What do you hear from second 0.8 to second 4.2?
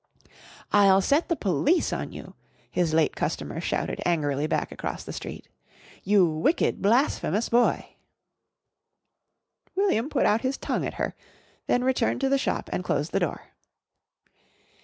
set the police on you," his late customer shouted